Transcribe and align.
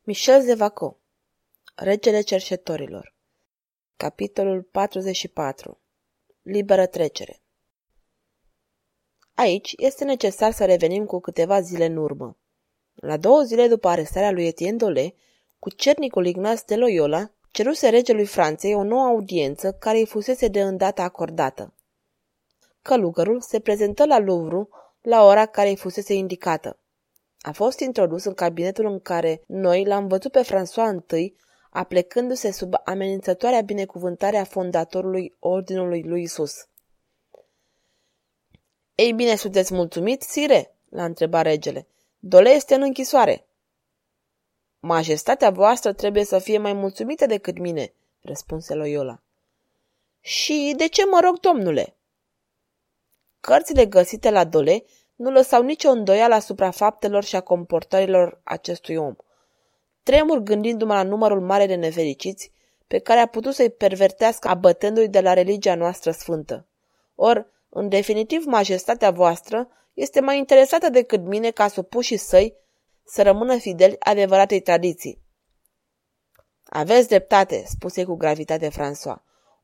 Michel 0.03 0.43
Zevaco 0.43 0.99
Regele 1.75 2.21
cerșetorilor 2.21 3.15
Capitolul 3.97 4.63
44 4.63 5.81
Liberă 6.43 6.87
trecere 6.87 7.41
Aici 9.35 9.75
este 9.77 10.05
necesar 10.05 10.53
să 10.53 10.65
revenim 10.65 11.07
cu 11.07 11.21
câteva 11.21 11.61
zile 11.61 11.85
în 11.85 11.97
urmă. 11.97 12.37
La 12.95 13.17
două 13.17 13.43
zile 13.43 13.69
după 13.69 13.89
arestarea 13.89 14.31
lui 14.31 14.47
Etienne 14.47 14.77
Dole, 14.77 15.15
cu 15.59 15.71
cernicul 15.71 16.27
Ignaz 16.27 16.63
de 16.63 16.77
Loyola, 16.77 17.31
ceruse 17.51 17.89
regelui 17.89 18.27
Franței 18.27 18.75
o 18.75 18.83
nouă 18.83 19.07
audiență 19.07 19.73
care 19.73 19.99
îi 19.99 20.07
fusese 20.07 20.49
de 20.49 20.63
îndată 20.63 21.03
acordată. 21.03 21.75
Călugărul 22.83 23.41
se 23.41 23.61
prezentă 23.61 24.07
la 24.07 24.19
Louvre 24.19 24.69
la 25.01 25.25
ora 25.25 25.47
care 25.47 25.69
îi 25.69 25.77
fusese 25.77 26.15
indicată. 26.15 26.79
A 27.41 27.53
fost 27.53 27.81
introdus 27.81 28.25
în 28.25 28.35
cabinetul 28.35 28.87
în 28.87 29.01
care 29.01 29.43
noi 29.47 29.85
l-am 29.85 30.07
văzut 30.07 30.33
pe 30.33 30.43
François 30.45 31.19
I 31.19 31.35
aplecându-se 31.71 32.51
sub 32.51 32.75
amenințătoarea 32.85 33.61
binecuvântare 33.61 34.37
a 34.37 34.45
fondatorului 34.45 35.37
Ordinului 35.39 36.03
lui 36.03 36.23
Isus. 36.23 36.67
Ei 38.95 39.13
bine, 39.13 39.35
sunteți 39.35 39.75
mulțumit, 39.75 40.23
sire?" 40.23 40.77
l-a 40.89 41.05
întrebat 41.05 41.43
regele. 41.43 41.87
Dole 42.25 42.51
este 42.51 42.75
în 42.75 42.83
închisoare. 42.83 43.47
Majestatea 44.81 45.51
voastră 45.51 45.93
trebuie 45.93 46.25
să 46.25 46.39
fie 46.39 46.59
mai 46.59 46.73
mulțumită 46.73 47.27
decât 47.27 47.59
mine, 47.59 47.93
răspunse 48.21 48.75
Loyola. 48.75 49.23
Și 50.21 50.75
de 50.77 50.89
ce 50.89 51.05
mă 51.05 51.21
rog, 51.25 51.41
domnule? 51.41 51.97
Cărțile 53.41 53.87
găsite 53.87 54.31
la 54.31 54.45
Dole 54.45 54.85
nu 55.15 55.31
lăsau 55.31 55.63
nicio 55.63 55.91
îndoială 55.91 56.35
asupra 56.35 56.71
faptelor 56.71 57.25
și 57.25 57.37
a 57.37 57.41
comportărilor 57.41 58.41
acestui 58.45 58.97
om. 58.97 59.15
Tremur 60.03 60.39
gândindu-mă 60.39 60.95
la 60.95 61.03
numărul 61.03 61.41
mare 61.41 61.67
de 61.67 61.75
nefericiți 61.75 62.53
pe 62.87 62.99
care 62.99 63.21
a 63.21 63.27
putut 63.27 63.55
să-i 63.55 63.71
pervertească 63.71 64.49
abătându-i 64.49 65.09
de 65.09 65.21
la 65.21 65.33
religia 65.33 65.75
noastră 65.75 66.11
sfântă. 66.11 66.67
Or, 67.15 67.47
în 67.69 67.89
definitiv, 67.89 68.45
majestatea 68.45 69.11
voastră 69.11 69.69
este 69.93 70.21
mai 70.21 70.39
interesată 70.39 70.89
decât 70.89 71.21
mine 71.21 71.51
ca 71.51 71.69
supușii 71.69 72.17
săi 72.17 72.57
să 73.05 73.23
rămână 73.23 73.59
fideli 73.59 73.97
adevăratei 73.99 74.61
tradiții. 74.61 75.23
Aveți 76.65 77.09
dreptate, 77.09 77.65
spuse 77.67 78.05
cu 78.05 78.15
gravitate 78.15 78.69
François. 78.69 79.23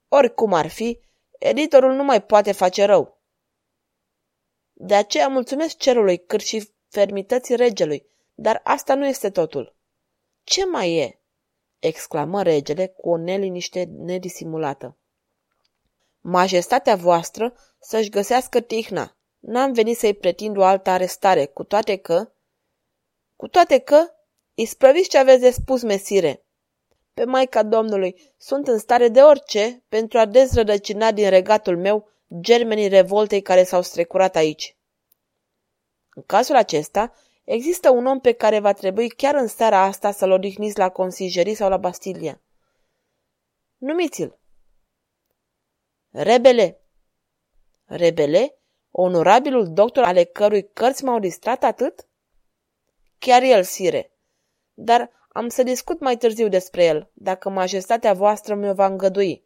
Oricum 0.09 0.53
ar 0.53 0.67
fi, 0.67 1.01
editorul 1.39 1.93
nu 1.93 2.05
mai 2.05 2.23
poate 2.23 2.53
face 2.53 2.85
rău. 2.85 3.19
De 4.73 4.95
aceea 4.95 5.29
mulțumesc 5.29 5.77
cerului 5.77 6.19
cât 6.19 6.41
și 6.41 6.73
fermității 6.89 7.57
regelui, 7.57 8.07
dar 8.35 8.61
asta 8.65 8.95
nu 8.95 9.07
este 9.07 9.31
totul. 9.31 9.77
Ce 10.45 10.67
mai 10.67 10.95
e? 10.95 11.21
exclamă 11.79 12.43
regele 12.43 12.87
cu 12.87 13.11
o 13.11 13.17
neliniște 13.17 13.85
nedisimulată. 13.85 14.97
Majestatea 16.21 16.97
voastră 16.97 17.55
să-și 17.79 18.11
găsească 18.11 18.61
tihna, 18.61 19.17
N-am 19.39 19.73
venit 19.73 19.99
să-i 19.99 20.15
pretind 20.15 20.57
o 20.57 20.65
altă 20.65 20.91
arestare, 20.91 21.47
cu 21.47 21.65
toate 21.65 21.97
că... 21.97 22.33
Cu 23.37 23.49
toate 23.49 23.79
că... 23.79 24.13
Isprăviți 24.55 25.09
ce 25.09 25.19
aveți 25.19 25.41
de 25.41 25.51
spus, 25.51 25.83
mesire. 25.83 26.45
Pe 27.15 27.25
Maica 27.25 27.63
Domnului, 27.63 28.33
sunt 28.37 28.69
în 28.69 28.79
stare 28.79 29.09
de 29.09 29.21
orice 29.21 29.85
pentru 29.89 30.19
a 30.19 30.25
dezrădăcina 30.25 31.13
din 31.13 31.29
regatul 31.29 31.77
meu 31.77 32.09
germenii 32.41 32.89
revoltei 32.89 33.43
care 33.43 33.65
s-au 33.65 33.83
strecurat 33.83 34.37
aici. 34.37 34.77
În 36.09 36.23
cazul 36.23 36.57
acesta, 36.57 37.15
există 37.45 37.91
un 37.91 38.07
om 38.07 38.21
pe 38.21 38.33
care 38.33 38.59
va 38.59 38.73
trebui 38.73 39.09
chiar 39.09 39.35
în 39.35 39.47
seara 39.47 39.83
asta 39.83 40.11
să-l 40.11 40.31
odihniți 40.31 40.79
la 40.79 40.89
consigerii 40.89 41.55
sau 41.55 41.69
la 41.69 41.77
Bastilia. 41.77 42.41
Numiți-l. 43.77 44.39
Rebele. 46.11 46.81
Rebele? 47.85 48.58
Onorabilul 48.91 49.73
doctor 49.73 50.05
ale 50.05 50.25
cărui 50.25 50.69
cărți 50.73 51.05
m-au 51.05 51.19
distrat 51.19 51.63
atât? 51.63 52.07
Chiar 53.19 53.43
el, 53.43 53.63
sire. 53.63 54.11
Dar 54.75 55.11
am 55.29 55.49
să 55.49 55.63
discut 55.63 56.01
mai 56.01 56.17
târziu 56.17 56.49
despre 56.49 56.85
el, 56.85 57.11
dacă 57.13 57.49
majestatea 57.49 58.13
voastră 58.13 58.55
mi-o 58.55 58.75
va 58.75 58.87
îngădui. 58.87 59.45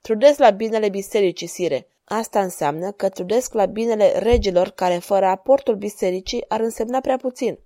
Trudesc 0.00 0.38
la 0.38 0.50
binele 0.50 0.88
bisericii, 0.88 1.46
sire. 1.46 1.88
Asta 2.04 2.42
înseamnă 2.42 2.92
că 2.92 3.08
trudesc 3.08 3.52
la 3.52 3.66
binele 3.66 4.18
regilor 4.18 4.68
care, 4.68 4.98
fără 4.98 5.26
aportul 5.26 5.76
bisericii, 5.76 6.44
ar 6.48 6.60
însemna 6.60 7.00
prea 7.00 7.16
puțin. 7.16 7.58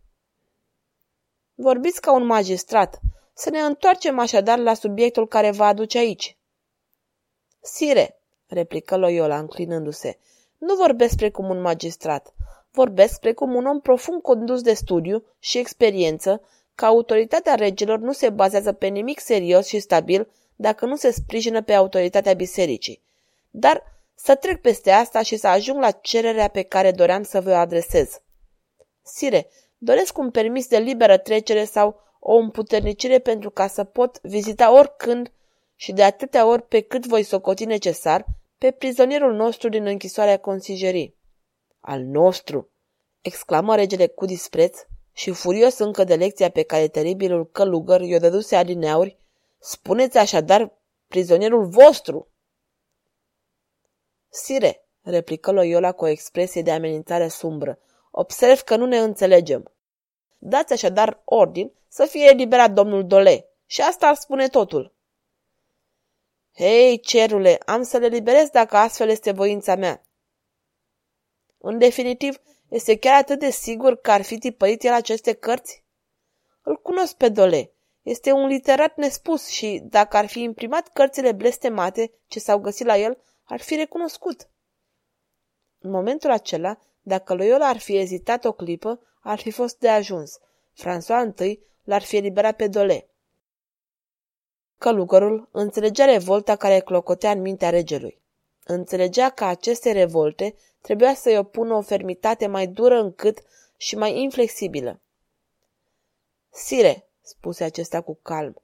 Vorbiți 1.54 2.00
ca 2.00 2.12
un 2.12 2.24
magistrat. 2.24 3.00
Să 3.34 3.50
ne 3.50 3.58
întoarcem 3.58 4.18
așadar 4.18 4.58
la 4.58 4.74
subiectul 4.74 5.28
care 5.28 5.50
vă 5.50 5.64
aduce 5.64 5.98
aici. 5.98 6.36
Sire, 7.60 8.18
replică 8.46 8.96
Loyola 8.96 9.38
înclinându-se, 9.38 10.18
nu 10.62 10.74
vorbesc 10.74 11.16
precum 11.16 11.48
un 11.48 11.60
magistrat. 11.60 12.34
Vorbesc 12.70 13.20
precum 13.20 13.54
un 13.54 13.66
om 13.66 13.80
profund 13.80 14.22
condus 14.22 14.62
de 14.62 14.72
studiu 14.72 15.24
și 15.38 15.58
experiență, 15.58 16.42
că 16.74 16.84
autoritatea 16.84 17.54
regilor 17.54 17.98
nu 17.98 18.12
se 18.12 18.30
bazează 18.30 18.72
pe 18.72 18.86
nimic 18.86 19.20
serios 19.20 19.66
și 19.66 19.78
stabil 19.78 20.28
dacă 20.56 20.86
nu 20.86 20.96
se 20.96 21.10
sprijină 21.10 21.62
pe 21.62 21.72
autoritatea 21.72 22.32
bisericii. 22.32 23.02
Dar 23.50 23.82
să 24.14 24.34
trec 24.34 24.60
peste 24.60 24.90
asta 24.90 25.22
și 25.22 25.36
să 25.36 25.46
ajung 25.46 25.80
la 25.80 25.90
cererea 25.90 26.48
pe 26.48 26.62
care 26.62 26.90
doream 26.90 27.22
să 27.22 27.40
vă 27.40 27.50
o 27.50 27.54
adresez. 27.54 28.20
Sire, 29.02 29.48
doresc 29.78 30.18
un 30.18 30.30
permis 30.30 30.66
de 30.68 30.78
liberă 30.78 31.18
trecere 31.18 31.64
sau 31.64 32.00
o 32.18 32.34
împuternicire 32.34 33.18
pentru 33.18 33.50
ca 33.50 33.66
să 33.66 33.84
pot 33.84 34.20
vizita 34.20 34.72
oricând 34.72 35.32
și 35.74 35.92
de 35.92 36.02
atâtea 36.02 36.46
ori 36.46 36.62
pe 36.62 36.80
cât 36.80 37.06
voi 37.06 37.22
socoti 37.22 37.64
necesar 37.64 38.26
pe 38.62 38.70
prizonierul 38.70 39.34
nostru 39.34 39.68
din 39.68 39.86
închisoarea 39.86 40.38
consigerii. 40.38 41.16
Al 41.80 42.00
nostru! 42.02 42.70
exclamă 43.20 43.74
regele 43.74 44.06
cu 44.06 44.24
dispreț 44.24 44.78
și 45.12 45.30
furios 45.30 45.78
încă 45.78 46.04
de 46.04 46.14
lecția 46.14 46.50
pe 46.50 46.62
care 46.62 46.88
teribilul 46.88 47.50
călugăr 47.50 48.00
i-o 48.00 48.18
dăduse 48.18 48.56
adineauri, 48.56 49.16
spuneți 49.58 50.18
așadar 50.18 50.72
prizonierul 51.06 51.66
vostru! 51.66 52.30
Sire, 54.28 54.84
replică 55.00 55.52
Loyola 55.52 55.92
cu 55.92 56.04
o 56.04 56.08
expresie 56.08 56.62
de 56.62 56.72
amenințare 56.72 57.28
sumbră, 57.28 57.78
observ 58.10 58.60
că 58.60 58.76
nu 58.76 58.86
ne 58.86 58.98
înțelegem. 58.98 59.72
Dați 60.38 60.72
așadar 60.72 61.22
ordin 61.24 61.72
să 61.88 62.04
fie 62.04 62.30
eliberat 62.30 62.72
domnul 62.72 63.06
Dole 63.06 63.48
și 63.66 63.80
asta 63.80 64.06
ar 64.06 64.14
spune 64.14 64.48
totul. 64.48 64.91
Hei, 66.54 67.00
cerule, 67.00 67.58
am 67.66 67.82
să 67.82 67.98
le 67.98 68.06
liberez 68.06 68.48
dacă 68.48 68.76
astfel 68.76 69.08
este 69.08 69.32
voința 69.32 69.74
mea. 69.74 70.06
În 71.58 71.78
definitiv, 71.78 72.36
este 72.68 72.98
chiar 72.98 73.20
atât 73.20 73.38
de 73.38 73.50
sigur 73.50 73.96
că 73.96 74.10
ar 74.10 74.22
fi 74.22 74.38
tipărit 74.38 74.82
el 74.82 74.92
aceste 74.92 75.32
cărți? 75.32 75.84
Îl 76.62 76.76
cunosc 76.76 77.16
pe 77.16 77.28
Dole. 77.28 77.72
Este 78.02 78.32
un 78.32 78.46
literat 78.46 78.96
nespus 78.96 79.48
și, 79.48 79.82
dacă 79.84 80.16
ar 80.16 80.26
fi 80.26 80.42
imprimat 80.42 80.88
cărțile 80.88 81.32
blestemate 81.32 82.12
ce 82.26 82.38
s-au 82.38 82.58
găsit 82.58 82.86
la 82.86 82.96
el, 82.96 83.22
ar 83.44 83.60
fi 83.60 83.74
recunoscut. 83.74 84.48
În 85.78 85.90
momentul 85.90 86.30
acela, 86.30 86.78
dacă 87.00 87.34
Loyola 87.34 87.68
ar 87.68 87.78
fi 87.78 87.96
ezitat 87.96 88.44
o 88.44 88.52
clipă, 88.52 89.00
ar 89.20 89.38
fi 89.38 89.50
fost 89.50 89.78
de 89.78 89.88
ajuns. 89.88 90.38
François 90.80 91.40
I 91.40 91.58
l-ar 91.84 92.02
fi 92.02 92.16
eliberat 92.16 92.56
pe 92.56 92.68
Dole. 92.68 93.11
Călugărul 94.82 95.48
înțelegea 95.50 96.04
revolta 96.04 96.56
care 96.56 96.80
clocotea 96.80 97.30
în 97.30 97.40
mintea 97.40 97.70
regelui. 97.70 98.20
Înțelegea 98.64 99.28
că 99.28 99.44
aceste 99.44 99.92
revolte 99.92 100.54
trebuia 100.80 101.14
să-i 101.14 101.38
opună 101.38 101.74
o 101.74 101.80
fermitate 101.80 102.46
mai 102.46 102.66
dură 102.66 103.00
încât 103.00 103.42
și 103.76 103.96
mai 103.96 104.20
inflexibilă. 104.20 105.00
Sire, 106.50 107.08
spuse 107.20 107.64
acesta 107.64 108.00
cu 108.00 108.18
calm, 108.22 108.62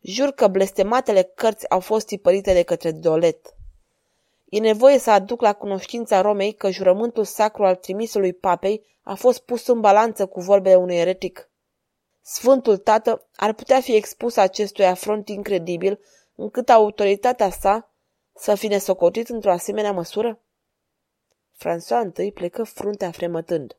jur 0.00 0.30
că 0.30 0.46
blestematele 0.46 1.22
cărți 1.22 1.70
au 1.70 1.80
fost 1.80 2.06
tipărite 2.06 2.52
de 2.52 2.62
către 2.62 2.90
Dolet. 2.90 3.54
E 4.48 4.58
nevoie 4.58 4.98
să 4.98 5.10
aduc 5.10 5.40
la 5.40 5.52
cunoștința 5.52 6.20
Romei 6.20 6.52
că 6.52 6.70
jurământul 6.70 7.24
sacru 7.24 7.64
al 7.64 7.76
trimisului 7.76 8.32
papei 8.32 8.84
a 9.02 9.14
fost 9.14 9.38
pus 9.38 9.66
în 9.66 9.80
balanță 9.80 10.26
cu 10.26 10.40
vorbele 10.40 10.74
unui 10.74 10.96
eretic. 10.96 11.47
Sfântul 12.30 12.76
Tată 12.76 13.26
ar 13.36 13.52
putea 13.52 13.80
fi 13.80 13.94
expus 13.94 14.36
acestui 14.36 14.84
afront 14.86 15.28
incredibil 15.28 16.00
încât 16.34 16.68
autoritatea 16.68 17.50
sa 17.50 17.92
să 18.34 18.54
fi 18.54 18.66
nesocotit 18.66 19.28
într-o 19.28 19.50
asemenea 19.50 19.92
măsură? 19.92 20.40
François 21.56 22.16
I 22.16 22.32
plecă 22.32 22.62
fruntea 22.62 23.10
fremătând. 23.10 23.76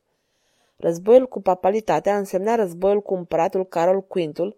Războiul 0.76 1.28
cu 1.28 1.40
papalitatea 1.40 2.16
însemna 2.16 2.54
războiul 2.54 3.02
cu 3.02 3.14
împăratul 3.14 3.66
Carol 3.66 4.02
Quintul, 4.02 4.56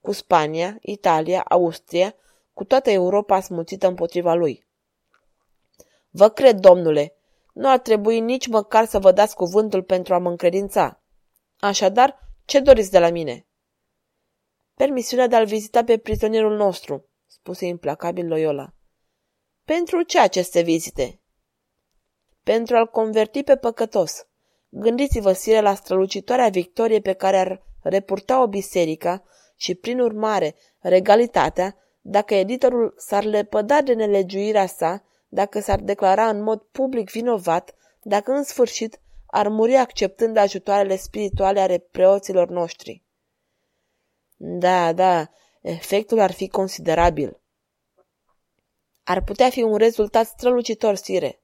cu 0.00 0.12
Spania, 0.12 0.78
Italia, 0.80 1.44
Austria, 1.48 2.14
cu 2.54 2.64
toată 2.64 2.90
Europa 2.90 3.40
smuțită 3.40 3.86
împotriva 3.86 4.34
lui. 4.34 4.66
Vă 6.10 6.28
cred, 6.28 6.58
domnule, 6.58 7.14
nu 7.52 7.68
ar 7.68 7.78
trebui 7.78 8.20
nici 8.20 8.46
măcar 8.46 8.84
să 8.84 8.98
vă 8.98 9.12
dați 9.12 9.36
cuvântul 9.36 9.82
pentru 9.82 10.14
a 10.14 10.18
mă 10.18 10.28
încredința. 10.28 11.00
Așadar, 11.58 12.23
ce 12.44 12.60
doriți 12.60 12.90
de 12.90 12.98
la 12.98 13.10
mine? 13.10 13.46
Permisiunea 14.74 15.26
de 15.26 15.36
a-l 15.36 15.46
vizita 15.46 15.84
pe 15.84 15.98
prizonierul 15.98 16.56
nostru, 16.56 17.08
spuse 17.26 17.66
implacabil 17.66 18.26
Loyola. 18.26 18.74
Pentru 19.64 20.02
ce 20.02 20.20
aceste 20.20 20.60
vizite? 20.60 21.20
Pentru 22.42 22.76
a-l 22.76 22.86
converti 22.86 23.42
pe 23.42 23.56
păcătos. 23.56 24.26
Gândiți-vă, 24.68 25.32
sire, 25.32 25.60
la 25.60 25.74
strălucitoarea 25.74 26.48
victorie 26.48 27.00
pe 27.00 27.12
care 27.12 27.36
ar 27.36 27.62
repurta-o 27.82 28.46
biserica 28.46 29.24
și, 29.56 29.74
prin 29.74 30.00
urmare, 30.00 30.54
regalitatea, 30.78 31.76
dacă 32.00 32.34
editorul 32.34 32.94
s-ar 32.96 33.24
lepăda 33.24 33.82
de 33.82 33.92
nelegiuirea 33.92 34.66
sa, 34.66 35.04
dacă 35.28 35.60
s-ar 35.60 35.80
declara 35.80 36.28
în 36.28 36.42
mod 36.42 36.62
public 36.62 37.10
vinovat, 37.10 37.74
dacă 38.02 38.32
în 38.32 38.42
sfârșit 38.42 39.00
ar 39.34 39.48
muri 39.48 39.74
acceptând 39.74 40.36
ajutoarele 40.36 40.96
spirituale 40.96 41.60
ale 41.60 41.78
preoților 41.78 42.48
noștri. 42.48 43.02
Da, 44.36 44.92
da, 44.92 45.30
efectul 45.60 46.20
ar 46.20 46.32
fi 46.32 46.48
considerabil. 46.48 47.40
Ar 49.04 49.22
putea 49.22 49.50
fi 49.50 49.62
un 49.62 49.76
rezultat 49.76 50.26
strălucitor, 50.26 50.94
sire. 50.94 51.42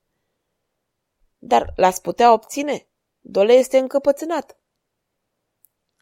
Dar 1.39 1.73
l-ați 1.77 2.03
putea 2.03 2.33
obține? 2.33 2.87
Dole 3.21 3.53
este 3.53 3.79
încăpățânat. 3.79 4.59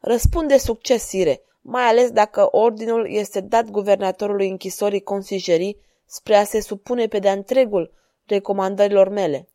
Răspunde 0.01 0.59
succes, 0.59 1.03
sire, 1.03 1.43
mai 1.61 1.85
ales 1.85 2.11
dacă 2.11 2.49
ordinul 2.51 3.11
este 3.11 3.41
dat 3.41 3.71
guvernatorului 3.71 4.49
închisorii 4.49 5.03
consigerii 5.03 5.81
spre 6.05 6.37
a 6.37 6.45
se 6.45 6.61
supune 6.61 7.07
pe 7.07 7.19
de-a 7.19 7.33
întregul 7.33 7.95
recomandărilor 8.25 9.09
mele. 9.09 9.49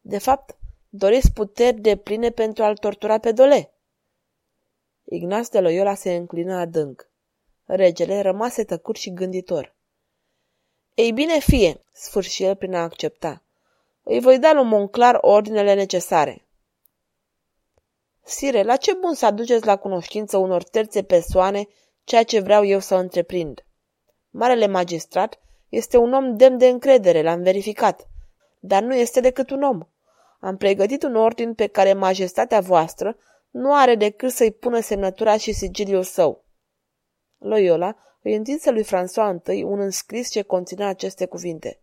De 0.00 0.18
fapt, 0.18 0.57
doriți 0.88 1.32
puteri 1.32 1.80
de 1.80 1.96
pline 1.96 2.30
pentru 2.30 2.64
a-l 2.64 2.76
tortura 2.76 3.18
pe 3.18 3.32
Dole. 3.32 3.72
Ignaz 5.04 5.48
de 5.48 5.60
Loyola 5.60 5.94
se 5.94 6.14
înclină 6.14 6.54
adânc. 6.54 7.10
Regele 7.64 8.20
rămase 8.20 8.64
tăcut 8.64 8.96
și 8.96 9.12
gânditor. 9.12 9.76
Ei 10.94 11.12
bine 11.12 11.38
fie, 11.38 11.84
sfârși 11.92 12.44
el 12.44 12.56
prin 12.56 12.74
a 12.74 12.82
accepta. 12.82 13.42
Îi 14.02 14.20
voi 14.20 14.38
da 14.38 14.52
lui 14.52 14.64
Monclar 14.64 15.18
ordinele 15.20 15.74
necesare. 15.74 16.46
Sire, 18.22 18.62
la 18.62 18.76
ce 18.76 18.94
bun 18.94 19.14
să 19.14 19.26
aduceți 19.26 19.66
la 19.66 19.76
cunoștință 19.76 20.36
unor 20.36 20.62
terțe 20.62 21.02
persoane 21.02 21.68
ceea 22.04 22.22
ce 22.22 22.40
vreau 22.40 22.64
eu 22.64 22.78
să 22.78 22.94
întreprind? 22.94 23.64
Marele 24.30 24.66
magistrat 24.66 25.38
este 25.68 25.96
un 25.96 26.12
om 26.12 26.36
demn 26.36 26.58
de 26.58 26.68
încredere, 26.68 27.22
l-am 27.22 27.42
verificat, 27.42 28.08
dar 28.60 28.82
nu 28.82 28.94
este 28.94 29.20
decât 29.20 29.50
un 29.50 29.62
om. 29.62 29.80
Am 30.38 30.56
pregătit 30.56 31.02
un 31.02 31.14
ordin 31.14 31.54
pe 31.54 31.66
care 31.66 31.92
majestatea 31.92 32.60
voastră 32.60 33.16
nu 33.50 33.74
are 33.74 33.94
decât 33.94 34.30
să-i 34.30 34.52
pună 34.52 34.80
semnătura 34.80 35.36
și 35.36 35.52
sigiliul 35.52 36.02
său. 36.02 36.44
Loyola 37.38 37.96
îi 38.22 38.34
întinse 38.34 38.70
lui 38.70 38.84
François 38.84 39.56
I 39.56 39.62
un 39.62 39.80
înscris 39.80 40.30
ce 40.30 40.42
conținea 40.42 40.88
aceste 40.88 41.26
cuvinte. 41.26 41.80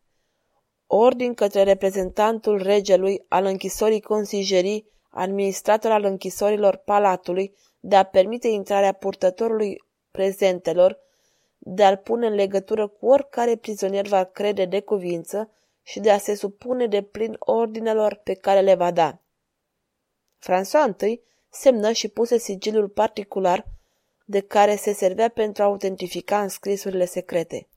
Ordin 0.88 1.34
către 1.34 1.64
reprezentantul 1.64 2.62
regelui 2.62 3.26
al 3.28 3.46
închisorii 3.46 4.02
consigerii, 4.02 4.90
administrator 5.10 5.92
al 5.92 6.04
închisorilor 6.04 6.76
palatului, 6.76 7.56
de 7.80 7.96
a 7.96 8.04
permite 8.04 8.48
intrarea 8.48 8.92
purtătorului 8.92 9.84
prezentelor, 10.12 11.00
de 11.58 11.84
a-l 11.84 11.98
pune 11.98 12.28
în 12.28 12.34
legătură 12.34 12.88
cu 12.88 13.08
oricare 13.08 13.56
prizonier 13.56 14.08
va 14.08 14.24
crede 14.24 14.66
de 14.66 14.82
cuvință 14.82 15.50
și 15.88 16.00
de 16.00 16.12
a 16.12 16.18
se 16.18 16.36
supune 16.36 16.88
de 16.88 17.02
plin 17.02 17.36
ordinelor 17.40 18.14
pe 18.24 18.34
care 18.34 18.62
le 18.62 18.76
va 18.76 18.92
da. 18.92 19.20
François 20.40 21.02
I 21.02 21.22
semnă 21.50 21.92
și 21.92 22.08
puse 22.08 22.38
sigiliul 22.38 22.90
particular 22.90 23.66
de 24.26 24.40
care 24.40 24.76
se 24.76 24.94
servea 24.94 25.30
pentru 25.30 25.64
a 25.64 25.66
autentifica 25.66 26.42
înscrisurile 26.42 27.06
secrete. 27.06 27.68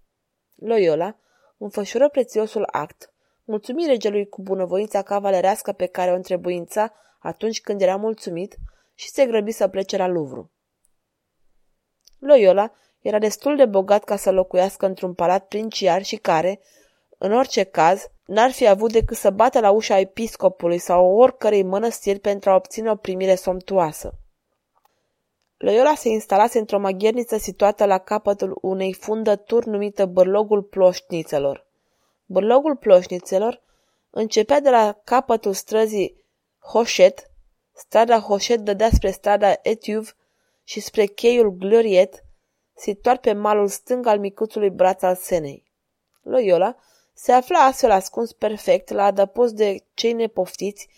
Loyola 0.55 1.17
înfășură 1.59 2.09
prețiosul 2.09 2.69
act, 2.71 3.13
mulțumi 3.45 3.87
regelui 3.87 4.29
cu 4.29 4.43
bunăvoința 4.43 5.03
cavalerească 5.03 5.73
pe 5.73 5.87
care 5.87 6.11
o 6.11 6.15
întrebuința 6.15 6.93
atunci 7.19 7.61
când 7.61 7.81
era 7.81 7.97
mulțumit 7.97 8.57
și 8.95 9.09
se 9.09 9.27
grăbi 9.27 9.51
să 9.51 9.69
plece 9.69 9.97
la 9.97 10.07
Louvre. 10.07 10.51
Loyola 12.19 12.73
era 13.01 13.19
destul 13.19 13.57
de 13.57 13.67
bogat 13.67 14.05
ca 14.05 14.17
să 14.17 14.31
locuiască 14.31 14.87
într-un 14.87 15.15
palat 15.15 15.47
princiar 15.47 16.03
și 16.03 16.17
care, 16.17 16.61
în 17.19 17.33
orice 17.33 17.63
caz, 17.63 18.11
n-ar 18.25 18.51
fi 18.51 18.67
avut 18.67 18.93
decât 18.93 19.17
să 19.17 19.31
bată 19.31 19.61
la 19.61 19.71
ușa 19.71 19.99
episcopului 19.99 20.79
sau 20.79 21.17
oricărei 21.17 21.63
mănăstiri 21.63 22.19
pentru 22.19 22.51
a 22.51 22.55
obține 22.55 22.91
o 22.91 22.97
primire 22.97 23.35
somtuoasă. 23.35 24.19
Loyola 25.57 25.95
se 25.95 26.09
instalase 26.09 26.59
într-o 26.59 26.79
magherniță 26.79 27.37
situată 27.37 27.85
la 27.85 27.99
capătul 27.99 28.59
unei 28.61 28.93
fundături 28.93 29.69
numită 29.69 30.07
Bărlogul 30.07 30.63
Ploșnițelor. 30.63 31.67
Bărlogul 32.25 32.77
Ploșnițelor 32.77 33.63
începea 34.11 34.61
de 34.61 34.71
la 34.71 35.01
capătul 35.05 35.53
străzii 35.53 36.25
Hoșet, 36.59 37.31
strada 37.73 38.21
Hoșet 38.21 38.61
dădea 38.61 38.91
spre 38.93 39.11
strada 39.11 39.53
Etiuv 39.63 40.17
și 40.65 40.81
spre 40.81 41.05
cheiul 41.05 41.51
Gloriet, 41.51 42.25
situat 42.75 43.21
pe 43.21 43.33
malul 43.33 43.69
stâng 43.69 44.07
al 44.07 44.19
micuțului 44.19 44.71
braț 44.71 45.03
al 45.03 45.15
Senei. 45.15 45.73
Loyola 46.23 46.77
se 47.21 47.33
afla 47.33 47.59
astfel 47.59 47.91
ascuns 47.91 48.33
perfect 48.33 48.91
la 48.91 49.05
adăpost 49.05 49.55
de 49.55 49.85
cei 49.95 50.13
nepoftiți 50.13 50.89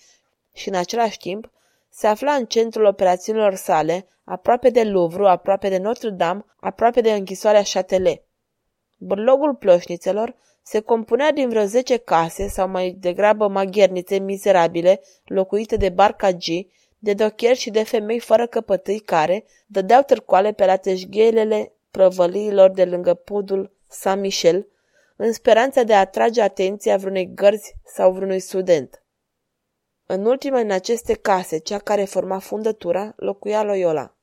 și 0.52 0.68
în 0.68 0.74
același 0.74 1.18
timp 1.18 1.50
se 1.90 2.06
afla 2.06 2.32
în 2.32 2.44
centrul 2.44 2.84
operațiunilor 2.84 3.54
sale, 3.54 4.06
aproape 4.24 4.70
de 4.70 4.84
Louvre, 4.84 5.28
aproape 5.28 5.68
de 5.68 5.78
Notre-Dame, 5.78 6.44
aproape 6.56 7.00
de 7.00 7.12
închisoarea 7.12 7.62
Châtelet. 7.62 8.22
Bârlogul 8.98 9.54
ploșnițelor 9.54 10.36
se 10.62 10.80
compunea 10.80 11.32
din 11.32 11.48
vreo 11.48 11.64
zece 11.64 11.96
case 11.96 12.48
sau 12.48 12.68
mai 12.68 12.96
degrabă 12.98 13.48
maghernițe 13.48 14.18
mizerabile, 14.18 15.00
locuite 15.24 15.76
de 15.76 15.88
barcagii, 15.88 16.72
de 16.98 17.14
docheri 17.14 17.58
și 17.58 17.70
de 17.70 17.82
femei 17.82 18.18
fără 18.18 18.46
căpătâi 18.46 18.98
care 18.98 19.44
dădeau 19.66 20.02
târcoale 20.02 20.52
pe 20.52 20.64
la 20.64 20.76
teșghelele 20.76 21.72
prăvăliilor 21.90 22.70
de 22.70 22.84
lângă 22.84 23.14
podul 23.14 23.72
Saint-Michel, 23.88 24.66
în 25.22 25.32
speranța 25.32 25.82
de 25.82 25.94
a 25.94 25.98
atrage 25.98 26.42
atenția 26.42 26.96
vreunei 26.96 27.34
gărzi 27.34 27.74
sau 27.84 28.12
vreunui 28.12 28.40
student. 28.40 29.04
În 30.06 30.24
ultima 30.24 30.58
în 30.58 30.70
aceste 30.70 31.14
case, 31.14 31.58
cea 31.58 31.78
care 31.78 32.04
forma 32.04 32.38
fundătura, 32.38 33.12
locuia 33.16 33.62
Loyola. 33.62 34.19